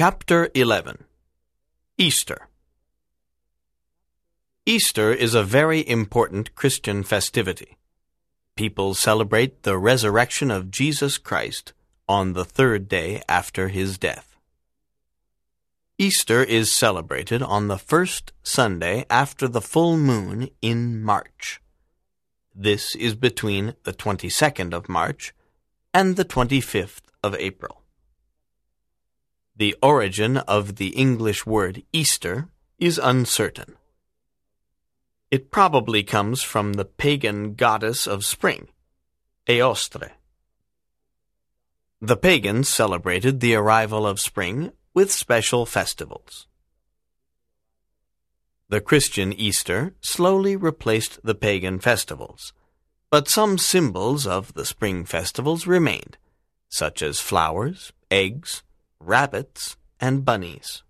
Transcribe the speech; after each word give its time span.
Chapter 0.00 0.48
11 0.54 1.04
Easter 1.98 2.48
Easter 4.64 5.12
is 5.12 5.34
a 5.34 5.42
very 5.42 5.86
important 5.86 6.54
Christian 6.54 7.02
festivity. 7.02 7.76
People 8.56 8.94
celebrate 8.94 9.62
the 9.62 9.76
resurrection 9.76 10.50
of 10.50 10.70
Jesus 10.70 11.18
Christ 11.18 11.74
on 12.08 12.32
the 12.32 12.46
third 12.46 12.88
day 12.88 13.20
after 13.28 13.68
his 13.68 13.98
death. 13.98 14.38
Easter 15.98 16.42
is 16.42 16.74
celebrated 16.74 17.42
on 17.42 17.68
the 17.68 17.76
first 17.76 18.32
Sunday 18.42 19.04
after 19.10 19.46
the 19.46 19.60
full 19.60 19.98
moon 19.98 20.48
in 20.62 21.02
March. 21.02 21.60
This 22.54 22.94
is 22.94 23.14
between 23.14 23.74
the 23.82 23.92
22nd 23.92 24.72
of 24.72 24.88
March 24.88 25.34
and 25.92 26.16
the 26.16 26.24
25th 26.24 27.02
of 27.22 27.34
April. 27.34 27.79
The 29.60 29.76
origin 29.82 30.38
of 30.38 30.76
the 30.76 30.88
English 30.96 31.44
word 31.44 31.82
Easter 31.92 32.48
is 32.78 32.96
uncertain. 32.96 33.76
It 35.30 35.50
probably 35.50 36.02
comes 36.02 36.42
from 36.42 36.72
the 36.72 36.86
pagan 36.86 37.56
goddess 37.56 38.06
of 38.06 38.24
spring, 38.24 38.68
Eostre. 39.46 40.12
The 42.00 42.16
pagans 42.16 42.70
celebrated 42.70 43.40
the 43.40 43.54
arrival 43.54 44.06
of 44.06 44.18
spring 44.18 44.72
with 44.94 45.12
special 45.12 45.66
festivals. 45.66 46.46
The 48.70 48.80
Christian 48.80 49.30
Easter 49.30 49.92
slowly 50.00 50.56
replaced 50.56 51.18
the 51.22 51.34
pagan 51.34 51.80
festivals, 51.80 52.54
but 53.10 53.28
some 53.28 53.58
symbols 53.58 54.26
of 54.26 54.54
the 54.54 54.64
spring 54.64 55.04
festivals 55.04 55.66
remained, 55.66 56.16
such 56.70 57.02
as 57.02 57.20
flowers, 57.20 57.92
eggs, 58.10 58.62
rabbits, 59.00 59.76
and 59.98 60.24
bunnies. 60.24 60.82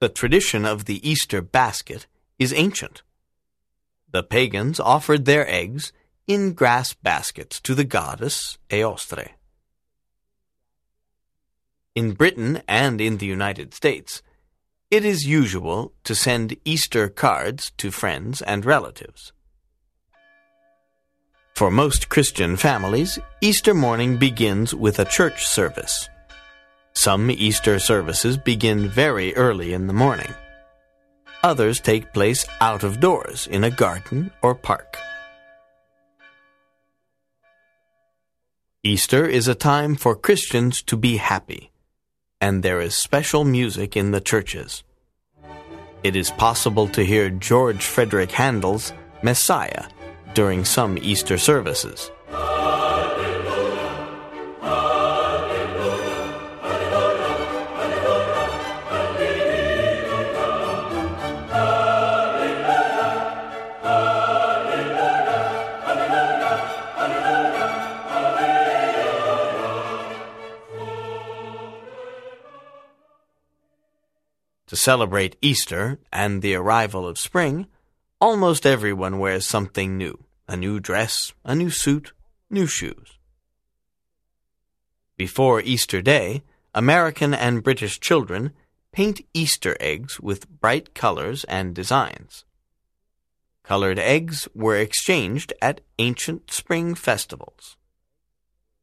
The 0.00 0.08
tradition 0.08 0.64
of 0.64 0.84
the 0.84 1.08
Easter 1.08 1.42
basket 1.42 2.06
is 2.38 2.52
ancient. 2.52 3.02
The 4.10 4.22
pagans 4.22 4.78
offered 4.78 5.24
their 5.24 5.48
eggs 5.48 5.92
in 6.26 6.52
grass 6.52 6.94
baskets 6.94 7.60
to 7.62 7.74
the 7.74 7.84
goddess 7.84 8.58
Eostre. 8.70 9.30
In 11.94 12.12
Britain 12.12 12.62
and 12.68 13.00
in 13.00 13.16
the 13.18 13.26
United 13.26 13.74
States, 13.74 14.22
it 14.90 15.04
is 15.04 15.26
usual 15.26 15.92
to 16.04 16.14
send 16.14 16.56
Easter 16.64 17.08
cards 17.08 17.72
to 17.78 17.90
friends 17.90 18.40
and 18.40 18.64
relatives. 18.64 19.32
For 21.56 21.70
most 21.72 22.08
Christian 22.08 22.56
families, 22.56 23.18
Easter 23.40 23.74
morning 23.74 24.16
begins 24.16 24.72
with 24.72 25.00
a 25.00 25.04
church 25.04 25.44
service. 25.46 26.08
Some 26.98 27.30
Easter 27.30 27.78
services 27.78 28.36
begin 28.36 28.88
very 28.88 29.32
early 29.36 29.72
in 29.72 29.86
the 29.86 29.92
morning. 29.92 30.34
Others 31.44 31.78
take 31.78 32.12
place 32.12 32.44
out 32.60 32.82
of 32.82 32.98
doors 32.98 33.46
in 33.46 33.62
a 33.62 33.70
garden 33.70 34.32
or 34.42 34.56
park. 34.56 34.96
Easter 38.82 39.24
is 39.24 39.46
a 39.46 39.54
time 39.54 39.94
for 39.94 40.16
Christians 40.16 40.82
to 40.90 40.96
be 40.96 41.18
happy, 41.18 41.70
and 42.40 42.64
there 42.64 42.80
is 42.80 42.96
special 42.96 43.44
music 43.44 43.96
in 43.96 44.10
the 44.10 44.20
churches. 44.20 44.82
It 46.02 46.16
is 46.16 46.32
possible 46.32 46.88
to 46.88 47.04
hear 47.04 47.30
George 47.30 47.84
Frederick 47.84 48.32
Handel's 48.32 48.92
Messiah 49.22 49.84
during 50.34 50.64
some 50.64 50.98
Easter 50.98 51.38
services. 51.38 52.10
To 74.68 74.76
celebrate 74.76 75.36
Easter 75.40 75.98
and 76.12 76.42
the 76.42 76.54
arrival 76.54 77.08
of 77.08 77.18
spring, 77.18 77.68
almost 78.20 78.66
everyone 78.66 79.18
wears 79.18 79.46
something 79.46 79.96
new 79.96 80.24
a 80.46 80.56
new 80.56 80.78
dress, 80.78 81.32
a 81.44 81.54
new 81.54 81.70
suit, 81.70 82.12
new 82.50 82.66
shoes. 82.66 83.18
Before 85.16 85.60
Easter 85.60 86.02
Day, 86.02 86.42
American 86.74 87.32
and 87.32 87.62
British 87.62 87.98
children 87.98 88.52
paint 88.92 89.22
Easter 89.32 89.74
eggs 89.80 90.20
with 90.20 90.48
bright 90.48 90.94
colors 90.94 91.44
and 91.44 91.74
designs. 91.74 92.44
Colored 93.62 93.98
eggs 93.98 94.48
were 94.54 94.76
exchanged 94.76 95.52
at 95.62 95.80
ancient 95.98 96.50
spring 96.50 96.94
festivals. 96.94 97.76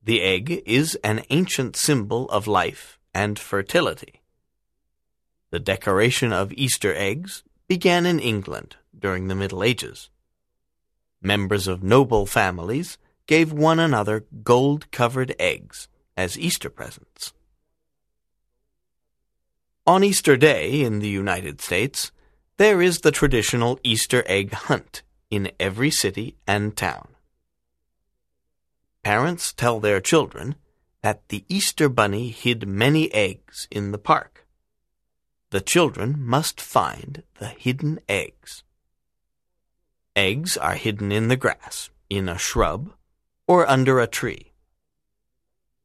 The 0.03 0.21
egg 0.21 0.63
is 0.65 0.95
an 1.03 1.23
ancient 1.29 1.75
symbol 1.75 2.27
of 2.29 2.47
life 2.47 2.99
and 3.13 3.37
fertility. 3.37 4.21
The 5.55 5.59
decoration 5.59 6.33
of 6.33 6.51
Easter 6.51 6.93
eggs 6.93 7.41
began 7.69 8.05
in 8.05 8.19
England 8.19 8.75
during 8.93 9.29
the 9.29 9.35
Middle 9.35 9.63
Ages. 9.63 10.09
Members 11.21 11.65
of 11.65 11.81
noble 11.81 12.25
families 12.25 12.97
gave 13.25 13.53
one 13.53 13.79
another 13.79 14.25
gold 14.43 14.91
covered 14.91 15.33
eggs 15.39 15.87
as 16.17 16.37
Easter 16.37 16.69
presents. 16.69 17.31
On 19.87 20.03
Easter 20.03 20.35
Day 20.35 20.81
in 20.81 20.99
the 20.99 21.07
United 21.07 21.61
States, 21.61 22.11
there 22.57 22.81
is 22.81 22.99
the 22.99 23.11
traditional 23.11 23.79
Easter 23.81 24.25
egg 24.25 24.51
hunt 24.51 25.03
in 25.31 25.53
every 25.57 25.89
city 25.89 26.35
and 26.45 26.75
town. 26.75 27.07
Parents 29.03 29.53
tell 29.53 29.79
their 29.79 30.01
children 30.01 30.55
that 31.01 31.29
the 31.29 31.45
Easter 31.47 31.87
bunny 31.87 32.27
hid 32.27 32.67
many 32.67 33.09
eggs 33.13 33.69
in 33.71 33.93
the 33.93 33.97
park. 33.97 34.44
The 35.55 35.61
children 35.61 36.17
must 36.19 36.59
find 36.59 37.23
the 37.39 37.47
hidden 37.47 38.01
eggs. 38.09 38.65
Eggs 40.13 40.57
are 40.57 40.73
hidden 40.73 41.13
in 41.13 41.29
the 41.29 41.37
grass, 41.37 41.89
in 42.09 42.27
a 42.27 42.37
shrub, 42.37 42.91
or 43.47 43.65
under 43.65 44.01
a 44.01 44.05
tree. 44.05 44.51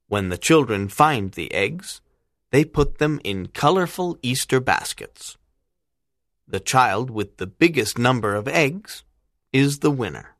When 0.09 0.28
the 0.28 0.38
children 0.38 0.88
find 0.88 1.30
the 1.30 1.54
eggs, 1.54 2.00
they 2.50 2.64
put 2.64 2.98
them 2.98 3.20
in 3.22 3.47
colorful 3.47 4.19
Easter 4.25 4.59
baskets. 4.59 5.38
The 6.48 6.59
child 6.59 7.09
with 7.09 7.36
the 7.36 7.47
biggest 7.47 7.97
number 7.97 8.34
of 8.34 8.48
eggs 8.48 9.04
is 9.53 9.78
the 9.78 9.92
winner. 9.92 10.34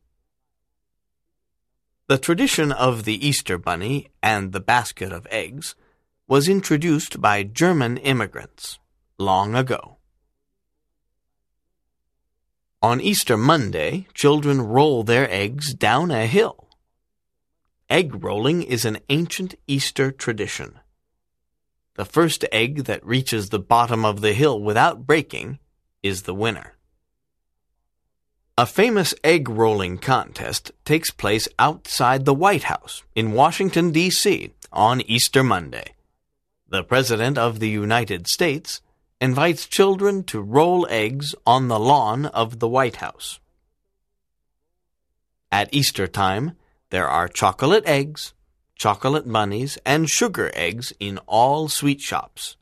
The 2.07 2.17
tradition 2.17 2.73
of 2.73 3.05
the 3.05 3.25
Easter 3.25 3.57
bunny 3.57 4.09
and 4.21 4.51
the 4.51 4.59
basket 4.59 5.13
of 5.13 5.25
eggs 5.31 5.73
was 6.27 6.49
introduced 6.49 7.21
by 7.21 7.43
German 7.43 7.95
immigrants 7.95 8.77
long 9.21 9.55
ago. 9.55 9.97
On 12.81 12.99
Easter 12.99 13.37
Monday, 13.37 14.07
children 14.13 14.61
roll 14.61 15.03
their 15.03 15.29
eggs 15.31 15.73
down 15.73 16.09
a 16.09 16.25
hill. 16.25 16.67
Egg 17.89 18.23
rolling 18.23 18.63
is 18.63 18.85
an 18.85 18.97
ancient 19.09 19.53
Easter 19.67 20.11
tradition. 20.11 20.79
The 21.95 22.05
first 22.05 22.43
egg 22.51 22.85
that 22.85 23.05
reaches 23.05 23.49
the 23.49 23.59
bottom 23.59 24.03
of 24.03 24.21
the 24.21 24.33
hill 24.33 24.59
without 24.59 25.05
breaking 25.05 25.59
is 26.01 26.23
the 26.23 26.33
winner. 26.33 26.73
A 28.57 28.65
famous 28.65 29.13
egg 29.23 29.47
rolling 29.49 29.97
contest 29.97 30.71
takes 30.85 31.11
place 31.11 31.47
outside 31.59 32.25
the 32.25 32.33
White 32.33 32.63
House 32.63 33.03
in 33.15 33.33
Washington, 33.33 33.91
D.C. 33.91 34.53
on 34.71 35.01
Easter 35.01 35.43
Monday. 35.43 35.93
The 36.67 36.83
President 36.83 37.37
of 37.37 37.59
the 37.59 37.69
United 37.69 38.27
States 38.27 38.81
invites 39.21 39.67
children 39.67 40.23
to 40.23 40.41
roll 40.41 40.87
eggs 40.89 41.35
on 41.45 41.67
the 41.67 41.79
lawn 41.79 42.25
of 42.25 42.57
the 42.57 42.67
White 42.67 42.95
House. 42.97 43.39
At 45.51 45.71
Easter 45.71 46.07
time, 46.07 46.57
there 46.89 47.07
are 47.07 47.27
chocolate 47.27 47.85
eggs, 47.85 48.33
chocolate 48.75 49.31
bunnies, 49.31 49.77
and 49.85 50.09
sugar 50.09 50.49
eggs 50.55 50.91
in 50.99 51.19
all 51.27 51.69
sweet 51.69 52.01
shops. 52.01 52.57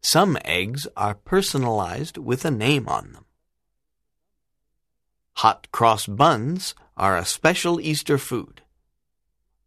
Some 0.00 0.38
eggs 0.44 0.86
are 0.96 1.16
personalized 1.16 2.16
with 2.16 2.44
a 2.44 2.50
name 2.52 2.86
on 2.86 3.12
them. 3.12 3.24
Hot 5.38 5.66
cross 5.72 6.06
buns 6.06 6.76
are 6.96 7.16
a 7.16 7.24
special 7.24 7.80
Easter 7.80 8.18
food. 8.18 8.62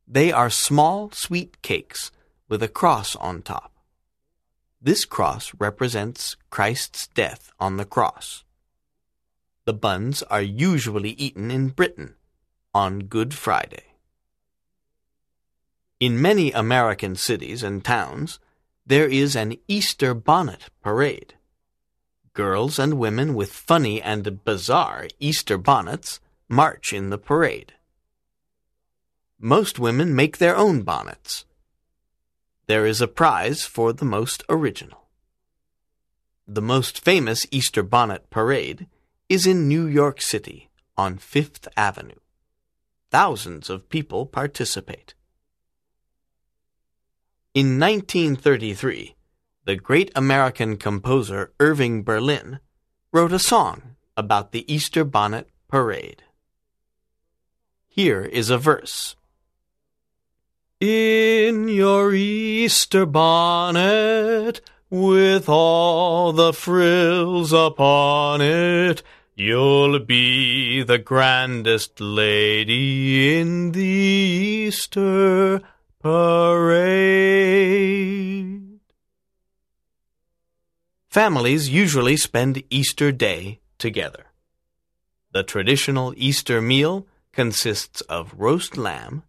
They 0.08 0.32
are 0.32 0.50
small 0.50 1.12
sweet 1.12 1.62
cakes 1.62 2.12
with 2.48 2.64
a 2.64 2.70
cross 2.70 3.18
on 3.18 3.42
top. 3.42 3.75
This 4.86 5.04
cross 5.04 5.52
represents 5.58 6.38
Christ's 6.52 7.08
death 7.08 7.52
on 7.60 7.78
the 7.78 7.86
cross. 7.86 8.44
The 9.66 9.74
buns 9.74 10.22
are 10.22 10.44
usually 10.44 11.14
eaten 11.14 11.50
in 11.50 11.70
Britain 11.70 12.14
on 12.72 13.00
Good 13.06 13.34
Friday. 13.34 13.96
In 16.00 16.22
many 16.22 16.52
American 16.52 17.16
cities 17.16 17.64
and 17.64 17.84
towns, 17.84 18.38
there 18.86 19.08
is 19.08 19.36
an 19.36 19.58
Easter 19.68 20.14
bonnet 20.14 20.70
parade. 20.84 21.34
Girls 22.34 22.78
and 22.78 23.00
women 23.00 23.34
with 23.34 23.52
funny 23.52 24.00
and 24.00 24.44
bizarre 24.46 25.08
Easter 25.20 25.58
bonnets 25.58 26.20
march 26.48 26.94
in 26.94 27.10
the 27.10 27.18
parade. 27.18 27.74
Most 29.40 29.80
women 29.80 30.16
make 30.16 30.38
their 30.38 30.56
own 30.56 30.84
bonnets. 30.84 31.44
There 32.68 32.86
is 32.86 33.00
a 33.00 33.08
prize 33.08 33.64
for 33.64 33.94
the 33.94 34.06
most 34.06 34.44
original. 34.50 35.08
The 36.48 36.62
most 36.62 37.04
famous 37.04 37.46
Easter 37.52 37.84
bonnet 37.84 38.30
parade 38.30 38.88
is 39.30 39.46
in 39.46 39.68
New 39.68 39.86
York 39.86 40.22
City 40.22 40.70
on 40.98 41.18
Fifth 41.18 41.68
Avenue. 41.78 42.20
Thousands 43.12 43.70
of 43.70 43.90
people 43.90 44.26
participate. 44.26 45.14
In 47.54 47.80
1933, 47.80 49.16
the 49.66 49.76
great 49.76 50.12
American 50.16 50.78
composer 50.78 51.54
Irving 51.60 52.04
Berlin 52.04 52.60
wrote 53.12 53.32
a 53.32 53.40
song 53.40 53.96
about 54.18 54.52
the 54.52 54.72
Easter 54.72 55.04
bonnet 55.04 55.50
parade. 55.68 56.24
Here 57.88 58.24
is 58.24 58.50
a 58.50 58.58
verse. 58.58 59.16
In 60.86 61.68
your 61.68 62.14
Easter 62.14 63.08
bonnet, 63.08 64.62
with 64.92 65.50
all 65.50 66.32
the 66.32 66.54
frills 66.54 67.52
upon 67.52 68.42
it, 68.42 69.02
you'll 69.36 69.98
be 69.98 70.84
the 70.84 71.00
grandest 71.00 72.00
lady 72.00 73.40
in 73.40 73.72
the 73.72 73.82
Easter 73.82 75.64
parade. 76.04 77.50
Families 81.10 81.68
usually 81.68 82.16
spend 82.16 82.62
Easter 82.70 83.12
Day 83.12 83.60
together. 83.80 84.26
The 85.32 85.42
traditional 85.42 86.14
Easter 86.16 86.62
meal 86.62 87.08
consists 87.32 88.02
of 88.02 88.36
roast 88.38 88.78
lamb, 88.78 89.24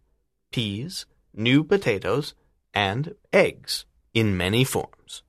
peas, 0.51 1.07
new 1.37 1.63
potatoes, 1.63 2.33
and 2.73 3.15
eggs 3.31 3.85
in 4.13 4.35
many 4.35 4.63
forms. 4.63 5.23